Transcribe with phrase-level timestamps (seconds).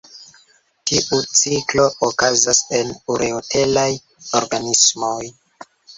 [0.91, 3.87] Tiu ciklo okazas en ureotelaj
[4.41, 5.25] organismoj.